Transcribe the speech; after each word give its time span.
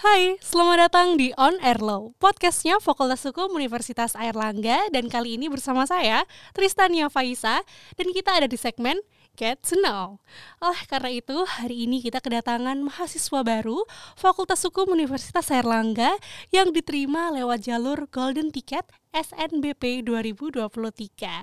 Hai, 0.00 0.40
selamat 0.40 0.88
datang 0.88 1.20
di 1.20 1.28
On 1.36 1.60
Air 1.60 1.84
Law, 1.84 2.16
podcastnya 2.16 2.80
Fakultas 2.80 3.20
Hukum 3.20 3.52
Universitas 3.52 4.16
Airlangga 4.16 4.88
dan 4.88 5.12
kali 5.12 5.36
ini 5.36 5.52
bersama 5.52 5.84
saya, 5.84 6.24
Tristania 6.56 7.12
Faisa, 7.12 7.60
dan 8.00 8.08
kita 8.08 8.32
ada 8.32 8.48
di 8.48 8.56
segmen 8.56 8.96
Get 9.36 9.60
to 9.60 9.76
Know. 9.76 10.16
Oleh 10.64 10.88
karena 10.88 11.12
itu, 11.12 11.44
hari 11.44 11.84
ini 11.84 12.00
kita 12.00 12.24
kedatangan 12.24 12.80
mahasiswa 12.80 13.44
baru 13.44 13.84
Fakultas 14.16 14.64
Hukum 14.64 14.88
Universitas 14.96 15.52
Airlangga 15.52 16.16
yang 16.48 16.72
diterima 16.72 17.28
lewat 17.28 17.68
jalur 17.68 18.08
Golden 18.08 18.48
Ticket 18.56 18.88
SNBP 19.10 20.06
2023. 20.06 21.42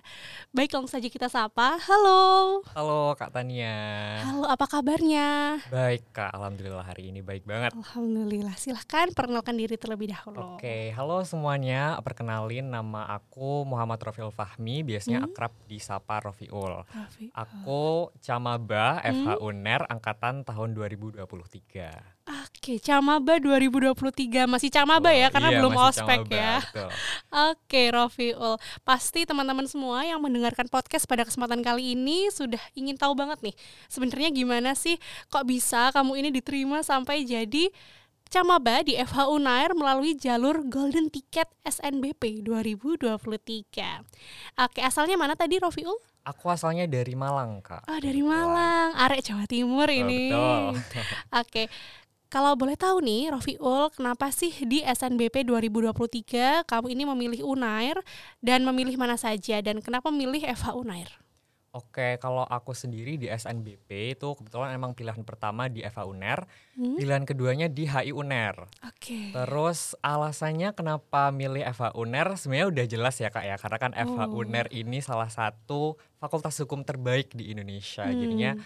Baik, 0.50 0.72
langsung 0.72 0.88
saja 0.88 1.04
kita 1.06 1.28
sapa. 1.28 1.76
Halo. 1.78 2.64
Halo 2.72 3.12
Kak 3.14 3.36
Tania. 3.36 3.76
Halo, 4.24 4.48
apa 4.48 4.66
kabarnya? 4.66 5.60
Baik 5.68 6.08
Kak, 6.10 6.32
Alhamdulillah 6.32 6.82
hari 6.82 7.12
ini 7.12 7.20
baik 7.20 7.44
banget. 7.44 7.76
Alhamdulillah. 7.76 8.56
Silahkan 8.56 9.12
perkenalkan 9.12 9.60
diri 9.60 9.76
terlebih 9.76 10.10
dahulu. 10.10 10.56
Oke, 10.56 10.96
halo 10.96 11.22
semuanya. 11.22 12.00
Perkenalin 12.00 12.72
nama 12.72 13.04
aku 13.12 13.68
Muhammad 13.68 14.00
Rofiul 14.00 14.32
Fahmi, 14.32 14.88
biasanya 14.88 15.22
Hmm. 15.22 15.28
akrab 15.28 15.52
disapa 15.68 16.24
Rofiul. 16.24 16.88
Rafi. 16.88 17.36
Aku 17.36 18.16
Camaba 18.24 19.04
FH 19.04 19.38
Hmm. 19.38 19.44
UNER 19.44 19.84
angkatan 19.86 20.48
tahun 20.48 20.72
2023. 20.72 21.92
Oke, 22.68 22.84
Camaba 22.84 23.40
2023 23.40 24.44
masih 24.44 24.68
Camaba 24.68 25.08
ya 25.16 25.32
Oh, 25.32 25.40
karena 25.40 25.56
iya, 25.56 25.58
belum 25.64 25.72
ospek 25.80 26.20
Camaba, 26.28 26.36
ya. 26.36 26.56
betul. 26.60 26.90
Oke, 27.48 27.82
Rofiul. 27.96 28.56
Pasti 28.84 29.24
teman-teman 29.24 29.64
semua 29.72 30.04
yang 30.04 30.20
mendengarkan 30.20 30.68
podcast 30.68 31.08
pada 31.08 31.24
kesempatan 31.24 31.64
kali 31.64 31.96
ini 31.96 32.28
sudah 32.28 32.60
ingin 32.76 33.00
tahu 33.00 33.16
banget 33.16 33.40
nih. 33.40 33.56
Sebenarnya 33.88 34.36
gimana 34.36 34.76
sih 34.76 35.00
kok 35.32 35.48
bisa 35.48 35.96
kamu 35.96 36.20
ini 36.20 36.30
diterima 36.36 36.84
sampai 36.84 37.24
jadi 37.24 37.72
Camaba 38.28 38.84
di 38.84 39.00
FH 39.00 39.32
Unair 39.32 39.72
melalui 39.72 40.20
jalur 40.20 40.60
Golden 40.68 41.08
Ticket 41.08 41.48
SNBP 41.64 42.44
2023. 42.44 43.08
Oke, 44.60 44.84
asalnya 44.84 45.16
mana 45.16 45.40
tadi 45.40 45.56
Rofiul? 45.56 45.96
Aku 46.28 46.52
asalnya 46.52 46.84
dari 46.92 47.16
Malang 47.16 47.64
Kak. 47.64 47.88
Ah, 47.88 48.04
dari 48.04 48.20
Malang, 48.20 48.92
arek 49.00 49.24
Jawa 49.24 49.48
Timur 49.48 49.88
Betul, 49.88 50.04
ini. 50.04 50.28
betul. 50.76 51.04
Oke. 51.32 51.64
Kalau 52.28 52.60
boleh 52.60 52.76
tahu 52.76 53.00
nih, 53.00 53.32
Rofiul, 53.32 53.88
kenapa 53.96 54.28
sih 54.36 54.52
di 54.68 54.84
SNBP 54.84 55.48
2023 55.48 56.68
kamu 56.68 56.88
ini 56.92 57.04
memilih 57.08 57.48
Unair 57.48 58.04
dan 58.44 58.68
memilih 58.68 59.00
mana 59.00 59.16
saja 59.16 59.64
dan 59.64 59.80
kenapa 59.80 60.12
memilih 60.12 60.44
FH 60.44 60.76
Unair? 60.76 61.08
Oke, 61.72 62.18
kalau 62.18 62.42
aku 62.42 62.74
sendiri 62.74 63.16
di 63.16 63.30
SNBP 63.30 64.18
itu 64.18 64.28
kebetulan 64.34 64.74
emang 64.74 64.92
pilihan 64.92 65.22
pertama 65.22 65.70
di 65.70 65.86
FH 65.86 66.04
UNER, 66.04 66.40
Hmm? 66.74 66.98
pilihan 66.98 67.22
keduanya 67.22 67.70
di 67.70 67.86
HI 67.86 68.10
UNER. 68.12 68.66
Oke. 68.82 69.30
Terus 69.30 69.94
alasannya 70.02 70.74
kenapa 70.74 71.30
milih 71.30 71.62
FH 71.64 71.94
UNER 71.94 72.34
sebenarnya 72.34 72.68
udah 72.74 72.86
jelas 72.88 73.16
ya 73.18 73.30
kak 73.30 73.46
ya 73.46 73.56
karena 73.56 73.78
kan 73.78 73.92
FH 73.94 74.20
Oh. 74.26 74.42
UNER 74.42 74.68
ini 74.74 75.00
salah 75.00 75.30
satu 75.30 75.96
fakultas 76.18 76.58
hukum 76.58 76.82
terbaik 76.82 77.32
di 77.32 77.54
Indonesia 77.54 78.10
jadinya 78.10 78.58
Hmm. 78.58 78.64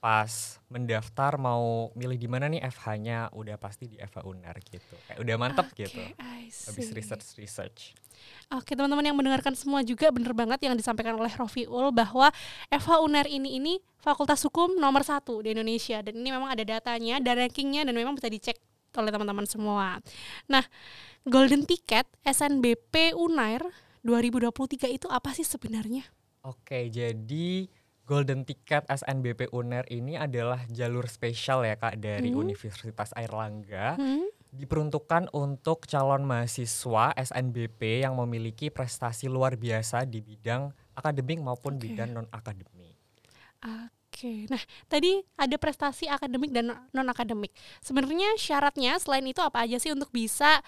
Pas 0.00 0.56
mendaftar 0.72 1.36
mau 1.36 1.92
milih 1.92 2.16
di 2.16 2.24
mana 2.24 2.48
nih 2.48 2.64
FH-nya 2.72 3.36
udah 3.36 3.60
pasti 3.60 3.84
di 3.84 3.96
FH 4.00 4.24
UNER 4.24 4.56
gitu. 4.64 4.96
Kayak 5.04 5.18
udah 5.20 5.36
mantep 5.36 5.66
Oke, 5.68 5.84
gitu. 5.84 6.00
Habis 6.72 6.88
research 6.96 7.36
research. 7.36 7.80
Oke, 8.48 8.72
teman-teman 8.72 9.04
yang 9.04 9.16
mendengarkan 9.16 9.52
semua 9.52 9.84
juga 9.84 10.08
bener 10.08 10.32
banget 10.32 10.64
yang 10.64 10.72
disampaikan 10.72 11.20
oleh 11.20 11.28
Rofiul 11.36 11.92
bahwa 11.92 12.32
FH 12.72 13.04
Unair 13.04 13.28
ini 13.28 13.60
ini 13.60 13.74
fakultas 14.00 14.40
hukum 14.48 14.80
nomor 14.80 15.04
satu 15.04 15.44
di 15.44 15.52
Indonesia. 15.52 16.00
Dan 16.00 16.16
ini 16.16 16.32
memang 16.32 16.48
ada 16.48 16.64
datanya 16.64 17.20
dan 17.20 17.36
rankingnya 17.36 17.84
dan 17.84 17.92
memang 17.92 18.16
bisa 18.16 18.32
dicek 18.32 18.56
oleh 18.96 19.12
teman-teman 19.12 19.44
semua. 19.44 20.00
Nah, 20.48 20.64
Golden 21.28 21.68
Ticket 21.68 22.08
SNBP 22.24 23.12
Unair 23.12 23.62
2023 24.00 24.96
itu 24.96 25.06
apa 25.12 25.36
sih 25.36 25.44
sebenarnya? 25.44 26.08
Oke 26.40 26.88
jadi 26.88 27.68
Golden 28.10 28.42
Ticket 28.42 28.90
SNBP 28.90 29.54
UNER 29.54 29.86
ini 29.86 30.18
adalah 30.18 30.66
jalur 30.66 31.06
spesial 31.06 31.62
ya 31.62 31.78
kak 31.78 32.02
dari 32.02 32.34
Hmm. 32.34 32.42
Universitas 32.42 33.14
Airlangga 33.14 33.94
Hmm? 33.94 34.26
diperuntukkan 34.50 35.30
untuk 35.30 35.86
calon 35.86 36.26
mahasiswa 36.26 37.14
SNBP 37.14 38.02
yang 38.02 38.18
memiliki 38.18 38.66
prestasi 38.66 39.30
luar 39.30 39.54
biasa 39.54 40.02
di 40.10 40.18
bidang 40.18 40.74
akademik 40.98 41.38
maupun 41.38 41.78
Oke. 41.78 41.86
bidang 41.86 42.10
non 42.10 42.26
akademik. 42.34 42.98
Oke, 43.62 44.50
nah 44.50 44.58
tadi 44.90 45.22
ada 45.38 45.54
prestasi 45.54 46.10
akademik 46.10 46.50
dan 46.50 46.74
non 46.90 47.08
akademik. 47.08 47.54
Sebenarnya 47.78 48.34
syaratnya 48.42 48.98
selain 48.98 49.22
itu 49.22 49.38
apa 49.38 49.62
aja 49.62 49.78
sih 49.78 49.94
untuk 49.94 50.10
bisa 50.10 50.66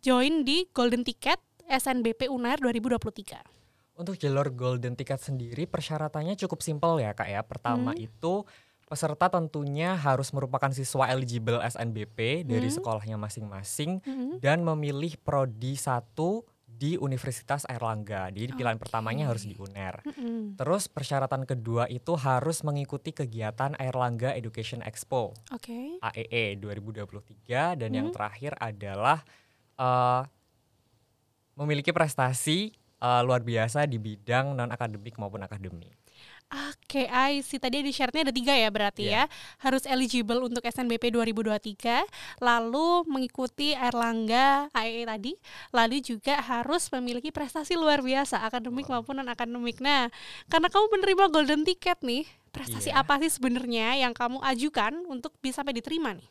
join 0.00 0.40
di 0.48 0.64
Golden 0.72 1.04
Ticket 1.04 1.36
SNBP 1.68 2.32
Unair 2.32 2.56
2023? 2.64 3.61
Untuk 3.92 4.16
jalur 4.16 4.48
Golden 4.50 4.96
Ticket 4.96 5.20
sendiri 5.20 5.68
persyaratannya 5.68 6.32
cukup 6.34 6.64
simpel 6.64 6.96
ya 6.98 7.12
kak 7.12 7.28
ya. 7.28 7.44
Pertama 7.44 7.92
Hmm. 7.92 8.00
itu 8.00 8.44
peserta 8.88 9.28
tentunya 9.28 9.96
harus 9.96 10.32
merupakan 10.32 10.68
siswa 10.68 11.08
eligible 11.08 11.60
SNBP 11.60 12.44
dari 12.44 12.68
Hmm. 12.68 12.76
sekolahnya 12.76 13.16
masing-masing 13.16 14.00
Mhm. 14.04 14.40
dan 14.40 14.60
memilih 14.60 15.16
prodi 15.16 15.76
1 15.76 16.44
di 16.66 16.96
Universitas 16.96 17.68
Airlangga. 17.68 18.32
Jadi 18.32 18.52
pilihan 18.52 18.80
pertamanya 18.80 19.28
harus 19.28 19.44
di 19.44 19.52
UNER. 19.54 20.00
Mm-mm. 20.02 20.56
Terus 20.56 20.88
persyaratan 20.88 21.44
kedua 21.44 21.84
itu 21.86 22.16
harus 22.16 22.64
mengikuti 22.64 23.12
kegiatan 23.12 23.76
Airlangga 23.76 24.32
Education 24.32 24.80
Expo. 24.80 25.36
Oke. 25.52 26.00
AEE 26.00 26.56
2023 26.56 27.76
dan 27.76 27.92
yang 27.92 28.08
Hmm. 28.08 28.16
terakhir 28.16 28.56
adalah 28.56 29.20
eh, 29.72 30.22
memiliki 31.54 31.90
prestasi 31.90 32.72
eh, 33.02 33.22
luar 33.26 33.42
biasa 33.42 33.84
di 33.90 33.98
bidang 33.98 34.54
non 34.54 34.70
akademik 34.70 35.18
maupun 35.18 35.42
akademik. 35.42 35.92
Oke, 36.52 37.08
I 37.08 37.40
see. 37.40 37.56
Tadi 37.56 37.80
di 37.80 37.88
syaratnya 37.96 38.28
ada 38.28 38.34
tiga 38.36 38.52
ya 38.52 38.68
berarti 38.68 39.08
Iya. 39.08 39.24
ya. 39.24 39.32
Harus 39.64 39.88
eligible 39.88 40.36
untuk 40.44 40.60
SNBP 40.60 41.08
2023, 41.08 42.04
lalu 42.44 43.08
mengikuti 43.08 43.72
Erlangga 43.72 44.68
AEE 44.76 45.08
tadi, 45.08 45.32
lalu 45.72 46.04
juga 46.04 46.36
harus 46.44 46.92
memiliki 46.92 47.32
prestasi 47.32 47.72
luar 47.72 48.04
biasa 48.04 48.44
akademik 48.44 48.84
maupun 48.84 49.24
non 49.24 49.32
akademik. 49.32 49.80
Nah, 49.80 50.12
karena 50.52 50.68
kamu 50.68 50.92
menerima 50.92 51.24
golden 51.32 51.64
ticket 51.64 52.04
nih, 52.04 52.28
prestasi 52.52 52.92
Iya. 52.92 53.00
apa 53.00 53.16
sih 53.24 53.32
sebenarnya 53.32 53.96
yang 53.96 54.12
kamu 54.12 54.44
ajukan 54.44 55.08
untuk 55.08 55.32
bisa 55.40 55.64
sampai 55.64 55.72
diterima 55.72 56.12
nih? 56.12 56.28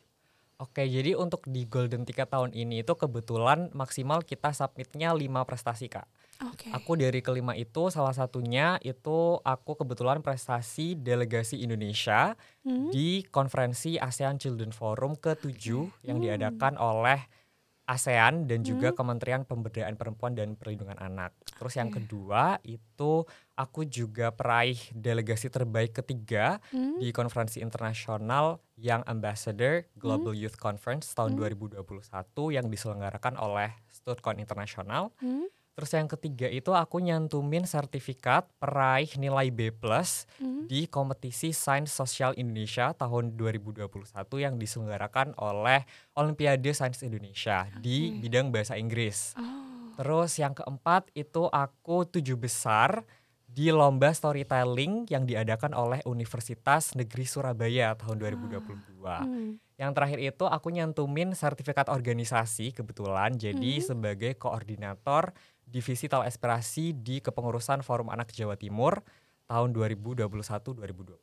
Oke, 0.62 0.86
jadi 0.86 1.18
untuk 1.18 1.42
di 1.50 1.66
Golden 1.66 2.06
Ticket 2.06 2.30
tahun 2.30 2.54
ini 2.54 2.86
itu 2.86 2.94
kebetulan 2.94 3.74
maksimal 3.74 4.22
kita 4.22 4.54
submitnya 4.54 5.10
5 5.10 5.42
prestasi 5.42 5.90
kak. 5.90 6.06
Oke. 6.42 6.68
Aku 6.70 6.94
dari 6.94 7.20
kelima 7.20 7.54
itu 7.54 7.86
salah 7.88 8.10
satunya 8.10 8.76
itu 8.82 9.38
aku 9.40 9.78
kebetulan 9.78 10.18
prestasi 10.20 10.94
delegasi 10.94 11.62
Indonesia 11.62 12.34
Hmm? 12.62 12.90
di 12.90 13.22
konferensi 13.26 13.98
ASEAN 13.98 14.38
Children 14.38 14.70
Forum 14.70 15.14
ke-7 15.14 15.66
yang 16.02 16.18
Hmm. 16.18 16.24
diadakan 16.24 16.74
oleh 16.78 17.20
ASEAN 17.82 18.46
dan 18.46 18.62
juga 18.62 18.94
Kementerian 18.94 19.42
Pemberdayaan 19.42 19.98
Perempuan 19.98 20.38
dan 20.38 20.54
Perlindungan 20.54 20.96
Anak. 20.96 21.34
Terus 21.58 21.74
yang 21.74 21.90
Oke. 21.90 21.98
kedua 21.98 22.62
itu 22.62 23.26
aku 23.52 23.82
juga 23.84 24.30
peraih 24.30 24.78
delegasi 24.94 25.50
terbaik 25.50 25.90
ketiga 25.92 26.62
Hmm? 26.70 27.02
di 27.02 27.10
konferensi 27.10 27.58
internasional 27.58 28.62
Young 28.78 29.02
Ambassador 29.04 29.82
Global 29.98 30.32
Youth 30.32 30.56
Conference 30.56 31.10
tahun 31.12 31.34
2021 31.34 32.54
yang 32.54 32.70
diselenggarakan 32.70 33.34
oleh 33.34 33.74
STUDCON 33.90 34.38
Internasional. 34.38 35.10
Hmm? 35.18 35.50
Terus 35.72 35.90
yang 35.90 36.04
ketiga 36.06 36.46
itu 36.46 36.68
aku 36.70 37.00
nyantumin 37.00 37.64
sertifikat 37.64 38.44
peraih 38.58 39.08
nilai 39.16 39.48
B+ 39.48 39.72
Hmm? 40.36 40.68
di 40.68 40.84
kompetisi 40.86 41.50
Sains 41.50 41.88
Sosial 41.88 42.36
Indonesia 42.36 42.92
tahun 42.92 43.34
2021 43.34 43.88
yang 44.36 44.56
diselenggarakan 44.56 45.32
oleh 45.36 45.84
Olimpiade 46.12 46.70
Sains 46.70 47.00
Indonesia 47.00 47.66
di 47.74 48.12
Oke. 48.12 48.20
bidang 48.22 48.52
bahasa 48.52 48.76
Inggris. 48.76 49.32
Oh. 49.34 49.96
Terus 49.96 50.36
yang 50.36 50.52
keempat 50.52 51.08
itu 51.12 51.48
aku 51.48 52.04
tujuh 52.06 52.36
besar 52.36 53.04
di 53.44 53.68
lomba 53.68 54.08
storytelling 54.08 55.04
yang 55.08 55.24
diadakan 55.24 55.72
oleh 55.72 56.00
Universitas 56.04 56.96
Negeri 56.96 57.24
Surabaya 57.24 57.92
tahun 57.92 58.16
2022. 58.16 59.18
Hmm. 59.20 59.60
Yang 59.76 59.90
terakhir 59.92 60.18
itu 60.22 60.44
aku 60.46 60.68
nyantumin 60.70 61.32
sertifikat 61.32 61.88
organisasi 61.88 62.72
kebetulan 62.72 63.36
jadi 63.36 63.72
Hmm. 63.76 63.84
sebagai 63.84 64.32
koordinator 64.36 65.36
divisi 65.72 66.04
Tal 66.04 66.22
Aspirasi 66.22 66.92
di 66.92 67.18
kepengurusan 67.18 67.80
Forum 67.80 68.12
Anak 68.12 68.28
Jawa 68.30 68.54
Timur 68.54 69.00
tahun 69.48 69.72
2021-2022. 69.72 71.16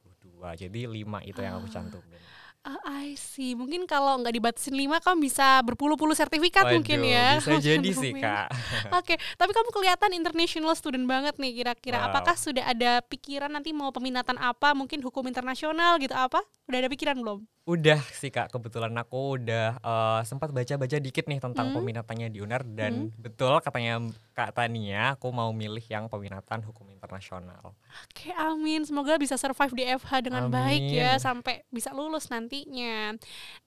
Jadi 0.58 0.82
lima 0.86 1.22
itu 1.22 1.40
yang 1.40 1.62
aku 1.62 1.70
Ah. 1.70 1.74
cantumin. 1.78 2.22
Ah, 2.60 2.76
I 3.08 3.16
see. 3.16 3.56
Mungkin 3.56 3.88
kalau 3.88 4.20
nggak 4.20 4.36
dibatasin 4.36 4.76
lima, 4.76 5.00
kamu 5.00 5.24
bisa 5.24 5.64
berpuluh-puluh 5.64 6.12
sertifikat 6.12 6.68
mungkin 6.68 7.00
Waduh, 7.00 7.16
ya. 7.16 7.28
Bisa 7.40 7.56
jadi 7.72 7.90
sih 7.96 8.12
kak. 8.12 8.52
Oke, 9.00 9.16
tapi 9.40 9.52
kamu 9.56 9.70
kelihatan 9.72 10.12
international 10.12 10.76
student 10.76 11.08
banget 11.08 11.40
nih 11.40 11.56
kira-kira. 11.56 12.04
Wow. 12.04 12.08
Apakah 12.12 12.36
sudah 12.36 12.68
ada 12.68 13.00
pikiran 13.00 13.48
nanti 13.48 13.72
mau 13.72 13.96
peminatan 13.96 14.36
apa? 14.36 14.76
Mungkin 14.76 15.00
hukum 15.00 15.24
internasional 15.32 15.96
gitu 16.04 16.12
apa? 16.12 16.44
Udah 16.68 16.84
ada 16.84 16.92
pikiran 16.92 17.16
belum? 17.16 17.48
Udah 17.70 18.02
sih 18.18 18.34
kak, 18.34 18.50
kebetulan 18.50 18.90
aku 18.98 19.38
udah 19.38 19.78
uh, 19.86 20.22
sempat 20.26 20.50
baca-baca 20.50 20.98
dikit 20.98 21.30
nih 21.30 21.38
tentang 21.38 21.70
Hmm. 21.70 21.78
peminatannya 21.78 22.34
di 22.34 22.42
UNER 22.42 22.66
dan 22.66 23.14
betul 23.22 23.62
katanya 23.62 24.02
Kak 24.34 24.58
Tania, 24.58 25.14
aku 25.14 25.30
mau 25.30 25.54
milih 25.54 25.86
yang 25.86 26.10
peminatan 26.10 26.66
hukum 26.66 26.90
internasional. 26.90 27.78
Oke, 28.10 28.34
amin. 28.34 28.90
Semoga 28.90 29.22
bisa 29.22 29.38
survive 29.38 29.74
di 29.78 29.84
FH 29.86 30.26
dengan 30.26 30.50
baik 30.50 30.82
ya 30.90 31.14
Amin. 31.14 31.22
sampai 31.22 31.56
bisa 31.70 31.94
lulus 31.94 32.34
nantinya. 32.34 33.14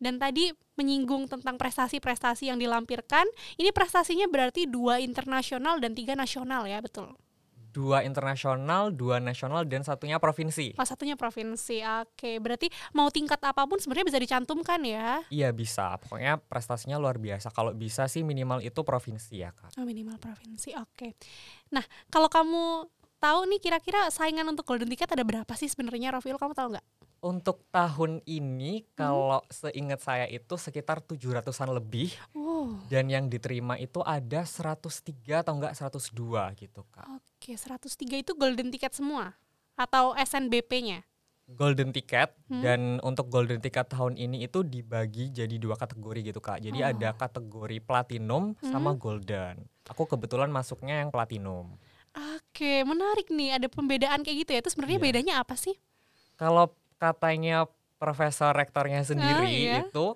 Dan 0.03 0.19
tadi 0.19 0.51
menyinggung 0.75 1.31
tentang 1.31 1.61
prestasi-prestasi 1.61 2.51
yang 2.51 2.59
dilampirkan. 2.59 3.29
Ini 3.55 3.71
prestasinya 3.71 4.27
berarti 4.27 4.67
dua 4.67 4.99
internasional 4.99 5.79
dan 5.79 5.95
tiga 5.95 6.19
nasional 6.19 6.67
ya, 6.67 6.83
betul. 6.83 7.13
Dua 7.73 8.05
internasional, 8.05 8.93
dua 8.93 9.17
nasional 9.17 9.65
dan 9.65 9.81
satunya 9.81 10.21
provinsi. 10.21 10.77
Salah 10.77 10.91
satunya 10.93 11.17
provinsi. 11.17 11.81
Oke, 12.05 12.37
berarti 12.37 12.69
mau 12.93 13.09
tingkat 13.09 13.41
apa 13.41 13.65
pun 13.65 13.81
sebenarnya 13.81 14.13
bisa 14.13 14.21
dicantumkan 14.21 14.85
ya. 14.85 15.25
Iya 15.33 15.57
bisa, 15.57 15.97
pokoknya 16.05 16.37
prestasinya 16.37 17.01
luar 17.01 17.17
biasa. 17.17 17.49
Kalau 17.49 17.73
bisa 17.73 18.05
sih 18.13 18.21
minimal 18.21 18.61
itu 18.61 18.85
provinsi 18.85 19.41
ya 19.41 19.57
kak. 19.57 19.81
Oh, 19.81 19.89
minimal 19.89 20.21
provinsi. 20.21 20.77
Oke. 20.77 21.17
Nah, 21.73 21.83
kalau 22.13 22.29
kamu 22.29 22.85
tahu 23.17 23.41
nih 23.49 23.61
kira-kira 23.63 24.13
saingan 24.13 24.45
untuk 24.53 24.69
Golden 24.69 24.93
Ticket 24.93 25.09
ada 25.09 25.25
berapa 25.25 25.53
sih 25.57 25.71
sebenarnya 25.73 26.13
Rofil? 26.13 26.37
Kamu 26.37 26.53
tahu 26.53 26.77
nggak? 26.77 26.87
Untuk 27.23 27.63
tahun 27.71 28.19
ini 28.27 28.83
kalau 28.99 29.47
seingat 29.47 30.03
saya 30.03 30.27
itu 30.27 30.59
sekitar 30.59 30.99
700-an 31.07 31.71
lebih 31.71 32.11
Dan 32.91 33.09
yang 33.09 33.27
diterima 33.27 33.77
itu 33.77 34.01
ada 34.01 34.43
103 34.43 35.43
atau 35.43 35.53
enggak 35.57 35.75
102 35.75 36.53
gitu 36.57 36.83
kak. 36.91 37.07
Oke, 37.09 37.55
103 37.55 38.21
itu 38.21 38.33
Golden 38.35 38.69
Ticket 38.71 38.93
semua 38.93 39.35
atau 39.75 40.13
SNBP-nya? 40.15 41.03
Golden 41.53 41.91
ticket 41.93 42.33
Hmm. 42.49 42.63
dan 42.65 42.81
untuk 43.03 43.29
golden 43.29 43.59
ticket 43.61 43.85
tahun 43.91 44.15
ini 44.17 44.47
itu 44.47 44.63
dibagi 44.63 45.29
jadi 45.29 45.53
dua 45.59 45.75
kategori 45.75 46.33
gitu 46.33 46.41
kak. 46.41 46.63
Jadi 46.63 46.81
Oh. 46.81 46.89
ada 46.89 47.13
kategori 47.13 47.83
platinum 47.83 48.55
sama 48.63 48.95
golden. 48.95 49.67
Aku 49.91 50.07
kebetulan 50.07 50.49
masuknya 50.49 51.03
yang 51.03 51.11
platinum. 51.11 51.77
Oke, 52.39 52.87
menarik 52.87 53.29
nih. 53.29 53.59
Ada 53.59 53.69
pembedaan 53.69 54.23
kayak 54.23 54.37
gitu 54.47 54.51
ya. 54.55 54.59
Itu 54.65 54.71
sebenarnya 54.71 54.99
Iya. 55.03 55.07
bedanya 55.11 55.35
apa 55.43 55.59
sih? 55.59 55.77
Kalau 56.39 56.73
katanya 56.97 57.67
profesor 57.99 58.55
rektornya 58.55 59.03
sendiri 59.03 59.47
iya. 59.47 59.87
itu 59.87 60.07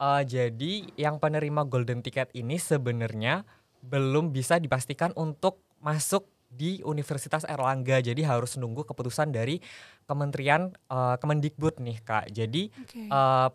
eh, 0.00 0.22
jadi 0.24 0.72
yang 0.96 1.20
penerima 1.20 1.68
golden 1.68 2.00
ticket 2.00 2.32
ini 2.32 2.56
sebenarnya 2.56 3.44
belum 3.84 4.32
bisa 4.32 4.56
dipastikan 4.56 5.12
untuk 5.16 5.60
masuk 5.80 6.28
di 6.50 6.82
Universitas 6.82 7.46
Erlangga. 7.46 8.02
Jadi 8.02 8.26
harus 8.26 8.58
nunggu 8.58 8.82
keputusan 8.82 9.30
dari 9.30 9.62
Kementerian 10.08 10.74
eh, 10.90 11.16
Kemendikbud 11.20 11.78
nih 11.78 12.00
kak. 12.02 12.32
Jadi 12.32 12.72
Oke. 12.74 13.06
eh, 13.06 13.48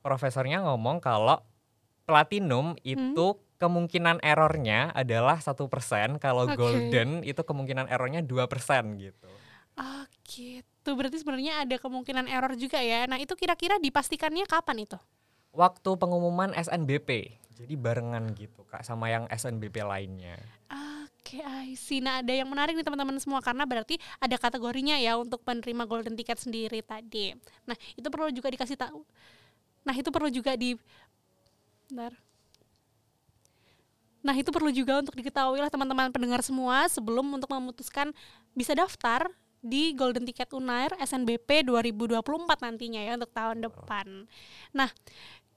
profesornya 0.00 0.64
ngomong 0.64 0.98
kalau 0.98 1.44
platinum 2.08 2.74
Hmm. 2.74 3.12
itu 3.14 3.26
kemungkinan 3.60 4.24
errornya 4.24 4.88
adalah 4.96 5.36
satu 5.38 5.68
persen, 5.68 6.16
kalau 6.16 6.48
Oke. 6.48 6.56
golden 6.56 7.20
itu 7.20 7.44
kemungkinan 7.44 7.92
errornya 7.92 8.24
dua 8.24 8.48
persen 8.48 8.96
gitu. 8.96 9.28
Ah, 9.76 10.08
gitu. 10.24 10.90
Berarti 10.96 11.20
sebenarnya 11.20 11.62
ada 11.62 11.76
kemungkinan 11.76 12.26
error 12.26 12.56
juga 12.56 12.80
ya. 12.80 13.04
Nah, 13.04 13.20
itu 13.20 13.36
kira-kira 13.36 13.76
dipastikannya 13.76 14.48
kapan 14.48 14.88
itu? 14.88 14.98
Waktu 15.50 15.90
pengumuman 15.98 16.54
SNBP, 16.54 17.34
jadi 17.58 17.74
barengan 17.74 18.30
gitu 18.38 18.62
kak 18.70 18.86
sama 18.86 19.10
yang 19.10 19.26
SNBP 19.26 19.82
lainnya. 19.82 20.38
Oke, 21.20 21.42
I 21.46 21.78
see. 21.78 22.02
Nah, 22.02 22.24
ada 22.24 22.32
yang 22.34 22.48
menarik 22.50 22.74
nih 22.74 22.82
teman-teman 22.82 23.14
semua 23.22 23.38
karena 23.38 23.62
berarti 23.62 24.00
ada 24.18 24.34
kategorinya 24.34 24.98
ya 24.98 25.14
untuk 25.14 25.44
penerima 25.46 25.86
golden 25.86 26.18
ticket 26.18 26.40
sendiri 26.40 26.82
tadi. 26.82 27.36
Nah, 27.68 27.76
itu 27.94 28.08
perlu 28.10 28.34
juga 28.34 28.50
dikasih 28.50 28.74
tahu. 28.74 29.06
Nah, 29.86 29.94
itu 29.94 30.10
perlu 30.10 30.26
juga 30.32 30.58
di 30.58 30.74
Bentar. 31.90 32.14
Nah, 34.22 34.34
itu 34.38 34.50
perlu 34.54 34.70
juga 34.70 35.02
untuk 35.02 35.18
diketahui 35.18 35.58
oleh 35.58 35.72
teman-teman 35.72 36.14
pendengar 36.14 36.38
semua 36.44 36.86
sebelum 36.86 37.26
untuk 37.34 37.50
memutuskan 37.50 38.14
bisa 38.54 38.78
daftar 38.78 39.26
di 39.60 39.92
Golden 39.92 40.24
Ticket 40.24 40.54
Unair 40.56 40.94
SNBP 40.96 41.66
2024 41.68 42.22
nantinya 42.64 43.00
ya 43.02 43.18
untuk 43.18 43.32
tahun 43.34 43.58
depan. 43.64 44.24
Nah, 44.72 44.88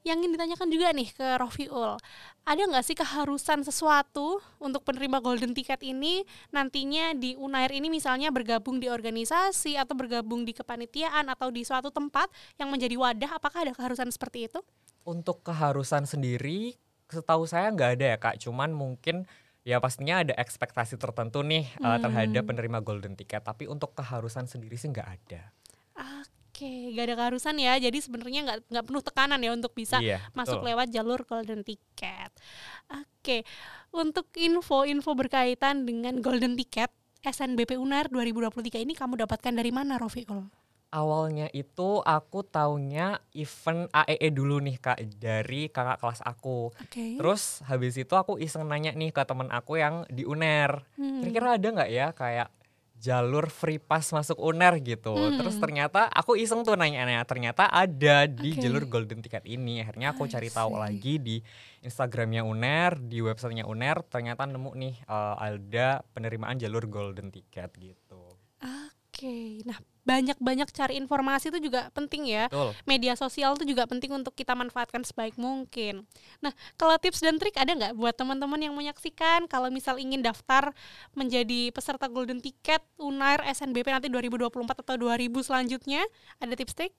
yang 0.03 0.19
ingin 0.19 0.35
ditanyakan 0.35 0.67
juga 0.67 0.91
nih 0.91 1.09
ke 1.15 1.27
Rofiul, 1.39 1.95
ada 2.43 2.61
nggak 2.61 2.83
sih 2.83 2.95
keharusan 2.95 3.63
sesuatu 3.63 4.43
untuk 4.59 4.83
penerima 4.83 5.23
golden 5.23 5.55
ticket 5.55 5.79
ini 5.79 6.27
nantinya 6.51 7.15
di 7.15 7.39
Unair 7.39 7.71
ini 7.71 7.87
misalnya 7.87 8.27
bergabung 8.27 8.83
di 8.83 8.91
organisasi 8.91 9.79
atau 9.79 9.95
bergabung 9.95 10.43
di 10.43 10.51
kepanitiaan 10.51 11.31
atau 11.31 11.47
di 11.49 11.63
suatu 11.63 11.87
tempat 11.87 12.27
yang 12.59 12.67
menjadi 12.67 12.99
wadah 12.99 13.31
apakah 13.39 13.63
ada 13.63 13.71
keharusan 13.71 14.11
seperti 14.11 14.51
itu? 14.51 14.59
Untuk 15.07 15.39
keharusan 15.43 16.03
sendiri, 16.03 16.75
setahu 17.07 17.47
saya 17.47 17.71
nggak 17.71 17.89
ada 17.99 18.05
ya 18.15 18.17
kak. 18.19 18.35
Cuman 18.43 18.75
mungkin 18.75 19.23
ya 19.63 19.79
pastinya 19.79 20.19
ada 20.19 20.35
ekspektasi 20.35 20.99
tertentu 20.99 21.43
nih 21.47 21.67
eh, 21.67 21.99
terhadap 22.03 22.43
penerima 22.43 22.83
golden 22.83 23.15
ticket. 23.15 23.43
Tapi 23.43 23.71
untuk 23.71 23.95
keharusan 23.95 24.51
sendiri 24.51 24.75
sih 24.75 24.91
nggak 24.91 25.07
ada. 25.07 25.51
Oke, 26.53 26.93
gak 26.93 27.09
ada 27.09 27.15
keharusan 27.17 27.57
ya. 27.57 27.73
Jadi 27.81 27.97
sebenarnya 27.97 28.45
nggak 28.45 28.57
nggak 28.69 28.85
penuh 28.85 29.01
tekanan 29.01 29.41
ya 29.41 29.57
untuk 29.57 29.73
bisa 29.73 29.97
Iya, 29.97 30.21
masuk 30.37 30.61
betul. 30.61 30.69
lewat 30.69 30.87
jalur 30.93 31.25
golden 31.25 31.65
ticket. 31.65 32.29
Oke, 32.93 33.41
untuk 33.89 34.29
info-info 34.37 35.17
berkaitan 35.17 35.89
dengan 35.89 36.21
golden 36.21 36.53
ticket 36.53 36.93
SNBP 37.25 37.73
Unair 37.81 38.05
2023 38.13 38.85
ini 38.85 38.93
kamu 38.93 39.25
dapatkan 39.25 39.49
dari 39.49 39.73
mana 39.73 39.97
Rofiul? 39.97 40.45
Awalnya 40.93 41.49
itu 41.57 42.05
aku 42.05 42.45
taunya 42.45 43.17
event 43.33 43.89
AEE 43.89 44.29
dulu 44.29 44.61
nih 44.61 44.77
kak 44.77 45.01
dari 45.17 45.73
kakak 45.73 46.05
kelas 46.05 46.21
aku. 46.21 46.69
Oke. 46.69 47.17
Terus 47.17 47.65
habis 47.65 47.97
itu 47.97 48.13
aku 48.13 48.37
iseng 48.37 48.69
nanya 48.69 48.93
nih 48.93 49.09
ke 49.09 49.25
temen 49.25 49.49
aku 49.49 49.81
yang 49.81 50.05
di 50.05 50.21
UNER. 50.21 50.85
Hmm. 51.01 51.25
Kira-kira 51.25 51.57
ada 51.57 51.67
nggak 51.81 51.89
ya 51.89 52.07
kayak 52.13 52.53
jalur 53.03 53.51
free 53.51 53.83
pass 53.83 54.15
masuk 54.15 54.39
UNER 54.39 54.79
gitu. 54.79 55.11
Hmm. 55.11 55.35
Terus 55.35 55.59
ternyata 55.59 56.07
aku 56.07 56.39
iseng 56.39 56.63
tuh 56.63 56.79
nanya-nanya. 56.79 57.27
Ternyata 57.27 57.67
ada 57.67 58.23
di 58.23 58.55
Oke. 58.55 58.63
jalur 58.63 58.87
golden 58.87 59.19
ticket 59.19 59.43
ini. 59.43 59.83
Akhirnya 59.83 60.15
aku 60.15 60.23
I 60.23 60.31
cari 60.31 60.47
tahu 60.47 60.79
lagi 60.79 61.19
di 61.19 61.43
Instagramnya 61.83 62.47
UNER, 62.47 63.03
di 63.03 63.19
websitenya 63.19 63.67
UNER. 63.67 64.07
Ternyata 64.07 64.47
nemu 64.47 64.71
nih 64.79 64.95
eh, 65.03 65.35
ada 65.35 66.07
penerimaan 66.15 66.55
jalur 66.55 66.87
golden 66.87 67.27
ticket 67.27 67.75
gitu. 67.75 68.32
Oke, 69.23 69.63
nah 69.63 69.79
banyak-banyak 70.03 70.67
cari 70.75 70.99
informasi 70.99 71.47
itu 71.47 71.71
juga 71.71 71.87
penting 71.95 72.27
ya. 72.27 72.51
Betul. 72.51 72.75
Media 72.83 73.15
sosial 73.15 73.55
itu 73.55 73.71
juga 73.71 73.87
penting 73.87 74.11
untuk 74.11 74.35
kita 74.35 74.51
manfaatkan 74.51 74.99
sebaik 74.99 75.39
mungkin. 75.39 76.03
Nah, 76.43 76.51
kalau 76.75 76.99
tips 76.99 77.23
dan 77.23 77.39
trik 77.39 77.55
ada 77.55 77.71
nggak 77.71 77.95
buat 77.95 78.19
teman-teman 78.19 78.59
yang 78.59 78.75
menyaksikan 78.75 79.47
kalau 79.47 79.71
misal 79.71 79.95
ingin 79.95 80.19
daftar 80.19 80.75
menjadi 81.15 81.71
peserta 81.71 82.11
Golden 82.11 82.43
Ticket 82.43 82.83
Unair 82.99 83.39
SNBP 83.47 83.95
nanti 83.95 84.11
2024 84.11 84.83
atau 84.83 84.99
2000 84.99 85.39
selanjutnya? 85.39 86.03
Ada 86.43 86.59
tips 86.59 86.75
trik? 86.75 86.91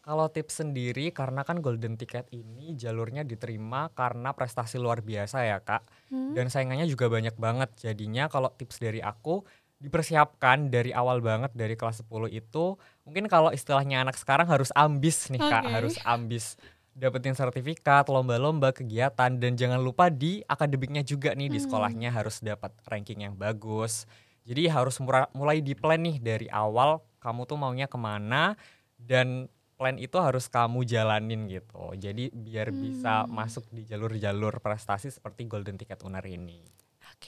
Kalau 0.00 0.32
tips 0.32 0.64
sendiri 0.64 1.12
karena 1.12 1.44
kan 1.44 1.60
golden 1.60 2.00
ticket 2.00 2.24
ini 2.32 2.72
jalurnya 2.72 3.20
diterima 3.20 3.92
karena 3.92 4.32
prestasi 4.32 4.80
luar 4.80 5.04
biasa 5.04 5.44
ya 5.44 5.60
kak. 5.60 5.84
Hmm. 6.08 6.32
Dan 6.32 6.48
saingannya 6.48 6.88
juga 6.88 7.12
banyak 7.12 7.36
banget. 7.36 7.76
Jadinya 7.76 8.32
kalau 8.32 8.48
tips 8.56 8.80
dari 8.80 9.04
aku 9.04 9.44
dipersiapkan 9.80 10.68
dari 10.68 10.92
awal 10.92 11.18
banget 11.18 11.50
dari 11.52 11.72
kelas 11.72 12.04
10 12.04 12.28
itu 12.30 12.76
mungkin 13.02 13.24
kalau 13.26 13.48
istilahnya 13.48 14.04
anak 14.04 14.14
sekarang 14.14 14.44
harus 14.44 14.68
ambis 14.72 15.26
nih 15.28 15.40
kak 15.40 15.64
Oke. 15.64 15.72
harus 15.72 15.96
ambis 16.04 16.60
dapetin 16.92 17.32
sertifikat 17.32 18.04
lomba-lomba 18.06 18.70
kegiatan 18.70 19.32
dan 19.32 19.52
jangan 19.56 19.80
lupa 19.80 20.12
di 20.12 20.44
akademiknya 20.44 21.00
juga 21.00 21.32
nih 21.32 21.48
di 21.48 21.56
Hmm. 21.56 21.64
sekolahnya 21.64 22.12
harus 22.12 22.38
dapat 22.40 22.76
ranking 22.84 23.24
yang 23.24 23.34
bagus 23.34 24.04
jadi 24.44 24.68
harus 24.68 25.00
mulai 25.32 25.60
di 25.60 25.72
plan 25.72 25.98
nih 25.98 26.20
dari 26.20 26.46
awal 26.46 27.00
kamu 27.18 27.48
tuh 27.48 27.56
maunya 27.56 27.88
ke 27.88 27.96
mana 27.96 28.60
dan 29.00 29.48
plan 29.80 29.96
itu 29.96 30.20
harus 30.20 30.44
kamu 30.44 30.84
jalanin 30.84 31.48
gitu 31.48 31.96
jadi 31.96 32.28
biar 32.28 32.68
bisa 32.68 33.24
Hmm. 33.24 33.32
masuk 33.32 33.64
di 33.72 33.88
jalur-jalur 33.88 34.60
prestasi 34.60 35.08
seperti 35.08 35.48
golden 35.48 35.80
ticket 35.80 36.04
unar 36.04 36.20
ini 36.22 36.60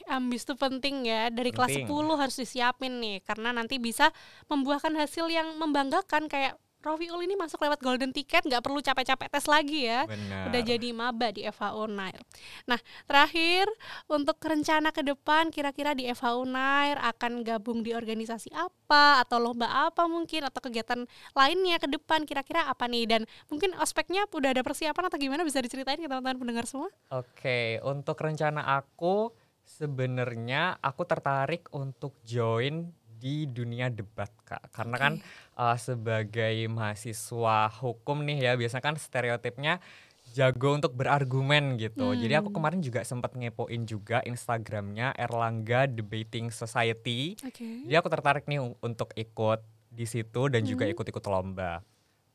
ambis 0.08 0.48
itu 0.48 0.54
penting 0.56 1.04
ya. 1.06 1.28
Dari 1.28 1.52
kelas 1.52 1.84
Penting. 1.84 1.88
10 1.88 2.20
harus 2.20 2.36
disiapin 2.36 2.92
nih 2.98 3.20
karena 3.22 3.52
nanti 3.52 3.76
bisa 3.76 4.10
membuahkan 4.48 4.96
hasil 4.96 5.28
yang 5.28 5.56
membanggakan 5.60 6.26
kayak 6.26 6.56
Rofiul 6.82 7.22
ini 7.22 7.38
masuk 7.38 7.62
lewat 7.62 7.78
golden 7.78 8.10
ticket 8.10 8.42
nggak 8.42 8.58
perlu 8.58 8.82
capek-capek 8.82 9.30
tes 9.30 9.46
lagi 9.46 9.86
ya. 9.86 10.02
benar 10.02 10.50
Udah 10.50 10.60
jadi 10.66 10.88
maba 10.90 11.30
di 11.30 11.46
FH 11.46 11.78
Unair. 11.78 12.18
Nah, 12.66 12.78
terakhir 13.06 13.70
untuk 14.10 14.42
rencana 14.42 14.90
ke 14.90 15.06
depan 15.06 15.54
kira-kira 15.54 15.94
di 15.94 16.10
FH 16.10 16.42
Unair 16.42 16.98
akan 16.98 17.46
gabung 17.46 17.86
di 17.86 17.94
organisasi 17.94 18.50
apa 18.50 19.22
atau 19.22 19.38
lomba 19.38 19.70
apa 19.70 20.10
mungkin 20.10 20.42
atau 20.42 20.58
kegiatan 20.58 21.06
lainnya 21.38 21.78
ke 21.78 21.86
depan 21.86 22.26
kira-kira 22.26 22.66
apa 22.66 22.90
nih 22.90 23.06
dan 23.06 23.22
mungkin 23.46 23.78
ospeknya 23.78 24.26
udah 24.34 24.50
ada 24.50 24.66
persiapan 24.66 25.06
atau 25.06 25.18
gimana 25.22 25.46
bisa 25.46 25.62
diceritain 25.62 26.02
ke 26.02 26.10
teman-teman 26.10 26.42
pendengar 26.42 26.66
semua? 26.66 26.90
Oke, 27.14 27.78
untuk 27.86 28.18
rencana 28.18 28.82
aku 28.82 29.30
sebenarnya 29.64 30.78
aku 30.82 31.02
tertarik 31.06 31.70
untuk 31.74 32.18
join 32.22 32.90
di 33.22 33.46
dunia 33.46 33.86
debat 33.86 34.30
kak 34.42 34.74
karena 34.74 34.96
kan 34.98 35.14
uh, 35.54 35.78
sebagai 35.78 36.66
mahasiswa 36.66 37.70
hukum 37.70 38.26
nih 38.26 38.50
ya 38.50 38.52
biasanya 38.58 38.82
kan 38.82 38.96
stereotipnya 38.98 39.78
jago 40.32 40.74
untuk 40.74 40.96
berargumen 40.96 41.76
gitu. 41.76 42.10
Hmm. 42.10 42.18
Jadi 42.18 42.34
aku 42.40 42.50
kemarin 42.50 42.80
juga 42.80 43.04
sempat 43.04 43.36
ngepoin 43.36 43.84
juga 43.84 44.24
Instagramnya 44.24 45.12
Erlangga 45.14 45.84
Debating 45.86 46.48
Society. 46.48 47.36
Okay. 47.36 47.84
Jadi 47.84 47.94
aku 47.94 48.08
tertarik 48.08 48.48
nih 48.48 48.58
untuk 48.80 49.12
ikut 49.14 49.60
di 49.92 50.08
situ 50.08 50.48
dan 50.48 50.64
hmm. 50.64 50.70
juga 50.72 50.84
ikut-ikut 50.88 51.24
lomba. 51.28 51.84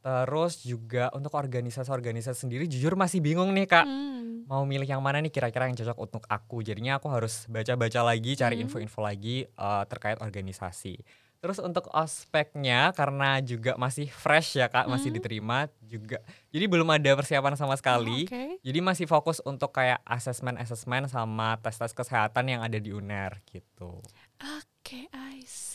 Terus 0.08 0.64
juga 0.64 1.12
untuk 1.12 1.36
organisasi-organisasi 1.36 2.48
sendiri 2.48 2.64
jujur 2.64 2.96
masih 2.96 3.20
bingung 3.20 3.52
nih 3.52 3.68
kak. 3.68 3.84
Hmm. 3.84 4.48
Mau 4.48 4.64
milih 4.64 4.88
yang 4.88 5.04
mana 5.04 5.20
nih 5.20 5.28
kira-kira 5.28 5.68
yang 5.68 5.76
cocok 5.76 6.00
untuk 6.00 6.24
aku. 6.32 6.64
Jadinya 6.64 6.96
aku 6.96 7.12
harus 7.12 7.44
baca-baca 7.52 8.08
lagi, 8.08 8.40
cari 8.40 8.56
hmm. 8.56 8.64
info-info 8.72 9.04
lagi 9.04 9.44
uh, 9.60 9.84
terkait 9.84 10.16
organisasi. 10.24 10.96
Terus 11.44 11.60
untuk 11.60 11.92
ospeknya 11.92 12.96
karena 12.96 13.44
juga 13.44 13.76
masih 13.76 14.08
fresh 14.08 14.64
ya 14.64 14.72
kak, 14.72 14.88
masih 14.88 15.12
hmm. 15.12 15.18
diterima 15.20 15.58
juga. 15.84 16.24
Jadi 16.56 16.66
belum 16.72 16.88
ada 16.88 17.12
persiapan 17.12 17.60
sama 17.60 17.76
sekali. 17.76 18.24
Oh, 18.26 18.32
okay. 18.32 18.64
Jadi 18.64 18.80
masih 18.80 19.12
fokus 19.12 19.44
untuk 19.44 19.76
kayak 19.76 20.00
asesmen-asesmen 20.08 21.12
sama 21.12 21.60
tes-tes 21.60 21.92
kesehatan 21.92 22.48
yang 22.48 22.64
ada 22.64 22.80
di 22.80 22.96
UNER 22.96 23.44
gitu. 23.44 24.00
Oke, 24.40 25.04
okay, 25.04 25.06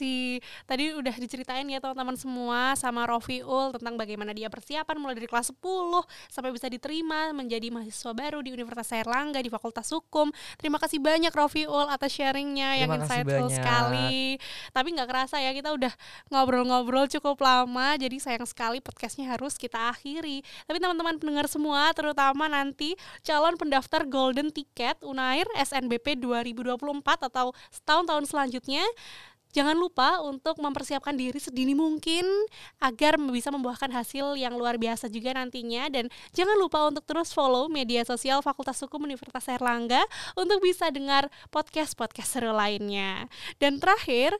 See. 0.02 0.42
Tadi 0.66 0.98
udah 0.98 1.14
diceritain 1.14 1.62
ya 1.70 1.78
teman-teman 1.78 2.18
semua 2.18 2.74
sama 2.74 3.06
Rofiul 3.06 3.70
tentang 3.78 3.94
bagaimana 3.94 4.34
dia 4.34 4.50
persiapan 4.50 4.98
mulai 4.98 5.14
dari 5.14 5.30
kelas 5.30 5.54
10 5.54 5.62
sampai 6.26 6.50
bisa 6.50 6.66
diterima 6.66 7.30
menjadi 7.30 7.70
mahasiswa 7.70 8.10
baru 8.10 8.42
di 8.42 8.50
Universitas 8.50 8.90
Airlangga 8.90 9.38
di 9.38 9.46
Fakultas 9.46 9.86
Hukum. 9.94 10.34
Terima 10.58 10.82
kasih 10.82 10.98
banyak 10.98 11.30
Rofiul 11.30 11.86
atas 11.86 12.18
sharingnya 12.18 12.82
yang 12.82 12.90
insightful 12.98 13.46
banyak. 13.46 13.62
sekali. 13.62 14.42
Tapi 14.74 14.88
nggak 14.90 15.06
kerasa 15.06 15.38
ya 15.38 15.54
kita 15.54 15.70
udah 15.70 15.94
ngobrol-ngobrol 16.34 17.06
cukup 17.06 17.38
lama, 17.38 17.94
jadi 17.94 18.18
sayang 18.18 18.48
sekali 18.50 18.82
podcastnya 18.82 19.30
harus 19.30 19.54
kita 19.54 19.94
akhiri. 19.94 20.42
Tapi 20.66 20.82
teman-teman 20.82 21.22
pendengar 21.22 21.46
semua, 21.46 21.94
terutama 21.94 22.50
nanti 22.50 22.98
calon 23.22 23.54
pendaftar 23.54 24.02
Golden 24.02 24.50
Ticket 24.50 24.98
Unair 25.06 25.46
SNBP 25.54 26.18
2024 26.18 27.30
atau 27.30 27.54
setahun-tahun 27.70 28.26
selanjutnya 28.26 28.82
Jangan 29.52 29.76
lupa 29.76 30.24
untuk 30.24 30.56
mempersiapkan 30.58 31.12
diri 31.12 31.36
sedini 31.36 31.76
mungkin 31.76 32.24
agar 32.80 33.20
bisa 33.20 33.52
membuahkan 33.52 33.92
hasil 33.92 34.40
yang 34.40 34.56
luar 34.56 34.80
biasa 34.80 35.12
juga 35.12 35.36
nantinya 35.36 35.92
dan 35.92 36.08
jangan 36.32 36.56
lupa 36.56 36.88
untuk 36.88 37.04
terus 37.04 37.36
follow 37.36 37.68
media 37.68 38.00
sosial 38.08 38.40
Fakultas 38.40 38.80
Hukum 38.80 39.04
Universitas 39.04 39.44
Erlangga 39.52 40.00
untuk 40.34 40.64
bisa 40.64 40.88
dengar 40.88 41.28
podcast-podcast 41.52 42.40
seru 42.40 42.56
lainnya. 42.56 43.28
Dan 43.60 43.76
terakhir, 43.76 44.32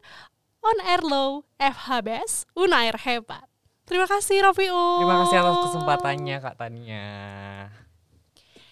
On 0.65 0.79
Air 0.81 1.05
Low, 1.05 1.45
FHBS, 1.61 2.49
Unair 2.57 2.97
Hebat. 3.05 3.45
Terima 3.85 4.09
kasih 4.09 4.47
Rofiul. 4.47 5.05
Terima 5.05 5.17
kasih 5.27 5.37
atas 5.43 5.57
kesempatannya 5.69 6.37
Kak 6.41 6.57
Tania. 6.57 7.11